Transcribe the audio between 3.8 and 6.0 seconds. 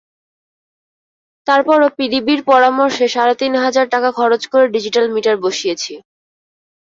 টাকা খরচ করে ডিজিটাল মিটার বসিয়েছি।